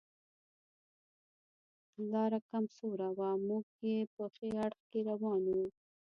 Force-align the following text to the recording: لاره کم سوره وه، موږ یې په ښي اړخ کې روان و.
لاره 2.11 2.39
کم 2.49 2.65
سوره 2.77 3.07
وه، 3.17 3.29
موږ 3.47 3.65
یې 3.87 3.97
په 4.15 4.23
ښي 4.33 4.49
اړخ 4.65 4.79
کې 4.89 4.99
روان 5.09 5.41
و. 5.55 5.57